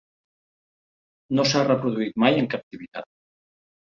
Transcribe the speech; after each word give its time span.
No 1.39 1.45
s'ha 1.51 1.61
reproduït 1.67 2.17
mai 2.25 2.39
en 2.45 2.49
captivitat. 2.53 3.09